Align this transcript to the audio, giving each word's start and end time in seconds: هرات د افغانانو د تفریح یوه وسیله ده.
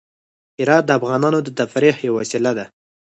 هرات 0.59 0.83
د 0.85 0.91
افغانانو 0.99 1.39
د 1.43 1.49
تفریح 1.59 1.95
یوه 2.07 2.17
وسیله 2.21 2.51
ده. 2.57 2.65